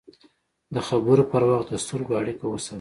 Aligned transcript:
د 0.73 0.77
خبرو 0.87 1.23
پر 1.31 1.43
وخت 1.49 1.67
د 1.69 1.75
سترګو 1.83 2.13
اړیکه 2.21 2.45
وساتئ 2.47 2.69